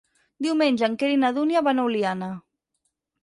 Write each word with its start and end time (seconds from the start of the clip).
Diumenge 0.43 0.85
en 0.87 0.95
Quer 1.03 1.09
i 1.15 1.19
na 1.25 1.29
Dúnia 1.37 1.63
van 1.67 1.83
a 1.83 1.87
Oliana. 1.91 2.31